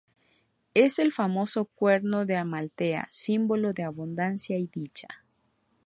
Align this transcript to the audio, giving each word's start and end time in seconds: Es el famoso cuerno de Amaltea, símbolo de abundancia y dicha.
Es 0.73 0.97
el 0.97 1.13
famoso 1.13 1.65
cuerno 1.65 2.25
de 2.25 2.35
Amaltea, 2.35 3.07
símbolo 3.11 3.71
de 3.71 3.83
abundancia 3.83 4.57
y 4.57 4.65
dicha. 4.65 5.23